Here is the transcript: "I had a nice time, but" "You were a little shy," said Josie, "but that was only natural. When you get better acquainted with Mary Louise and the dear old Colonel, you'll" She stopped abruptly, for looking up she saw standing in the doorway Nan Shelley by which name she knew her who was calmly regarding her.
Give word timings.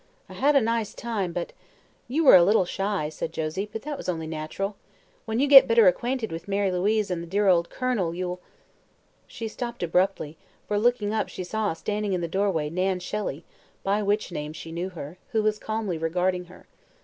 "I 0.27 0.33
had 0.33 0.55
a 0.55 0.61
nice 0.61 0.95
time, 0.95 1.31
but" 1.31 1.53
"You 2.07 2.23
were 2.23 2.33
a 2.35 2.43
little 2.43 2.65
shy," 2.65 3.07
said 3.09 3.31
Josie, 3.31 3.69
"but 3.71 3.83
that 3.83 3.97
was 3.97 4.09
only 4.09 4.25
natural. 4.25 4.75
When 5.25 5.39
you 5.39 5.45
get 5.45 5.67
better 5.67 5.85
acquainted 5.87 6.31
with 6.31 6.47
Mary 6.47 6.71
Louise 6.71 7.11
and 7.11 7.21
the 7.21 7.27
dear 7.27 7.47
old 7.47 7.69
Colonel, 7.69 8.15
you'll" 8.15 8.39
She 9.27 9.47
stopped 9.47 9.83
abruptly, 9.83 10.37
for 10.67 10.79
looking 10.79 11.13
up 11.13 11.29
she 11.29 11.43
saw 11.43 11.73
standing 11.73 12.13
in 12.13 12.21
the 12.21 12.27
doorway 12.27 12.67
Nan 12.71 12.99
Shelley 12.99 13.43
by 13.83 14.01
which 14.01 14.31
name 14.31 14.53
she 14.53 14.71
knew 14.71 14.89
her 14.89 15.19
who 15.33 15.43
was 15.43 15.59
calmly 15.59 15.99
regarding 15.99 16.45
her. 16.45 16.65